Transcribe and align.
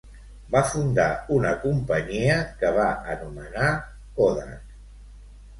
Va 0.53 0.61
fundar 0.69 1.05
una 1.35 1.51
companyia 1.65 2.39
que 2.63 2.71
va 2.79 2.87
anomenar 3.17 3.69
"Kodak". 4.17 4.77